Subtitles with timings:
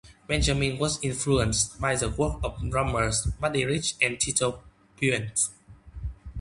[0.25, 4.63] Benjamin was influenced by the work of drummers Buddy Rich and Tito
[4.99, 5.49] Puente.